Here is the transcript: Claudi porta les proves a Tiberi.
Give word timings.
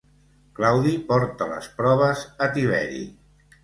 Claudi 0.59 0.95
porta 1.13 1.51
les 1.53 1.71
proves 1.79 2.27
a 2.49 2.53
Tiberi. 2.59 3.09